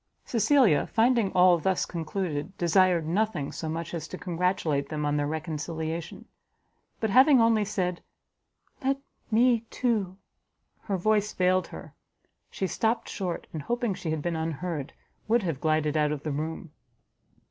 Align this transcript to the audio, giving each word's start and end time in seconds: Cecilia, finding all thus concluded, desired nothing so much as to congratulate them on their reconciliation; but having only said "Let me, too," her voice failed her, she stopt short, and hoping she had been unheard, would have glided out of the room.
Cecilia, 0.25 0.87
finding 0.87 1.31
all 1.33 1.59
thus 1.59 1.85
concluded, 1.85 2.57
desired 2.57 3.05
nothing 3.05 3.51
so 3.51 3.69
much 3.69 3.93
as 3.93 4.07
to 4.07 4.17
congratulate 4.17 4.89
them 4.89 5.05
on 5.05 5.15
their 5.15 5.27
reconciliation; 5.27 6.25
but 6.99 7.11
having 7.11 7.39
only 7.39 7.63
said 7.63 8.01
"Let 8.83 8.97
me, 9.29 9.59
too," 9.69 10.17
her 10.85 10.97
voice 10.97 11.33
failed 11.33 11.67
her, 11.67 11.93
she 12.49 12.65
stopt 12.65 13.09
short, 13.09 13.45
and 13.53 13.61
hoping 13.61 13.93
she 13.93 14.09
had 14.09 14.23
been 14.23 14.35
unheard, 14.35 14.93
would 15.27 15.43
have 15.43 15.61
glided 15.61 15.95
out 15.95 16.11
of 16.11 16.23
the 16.23 16.31
room. 16.31 16.71